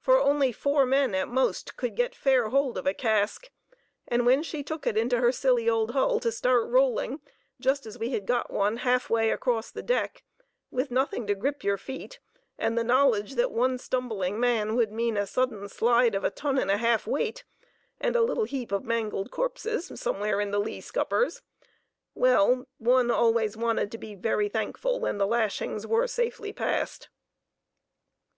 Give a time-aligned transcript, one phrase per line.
[0.00, 3.50] For only four men at most could get fair hold of a cask,
[4.08, 7.20] and when she took it into her silly old hull to start rolling,
[7.60, 10.24] just as we had got one half way across the deck,
[10.70, 12.20] with nothing to grip your feet,
[12.58, 16.56] and the knowledge that one stumbling man would mean a sudden slide of the ton
[16.56, 17.44] and a half weight,
[18.00, 23.92] and a little heap of mangled corpses somewhere in the lee scuppers,—well, one always wanted
[23.92, 27.10] to be very thankful when the lashings were safely passed.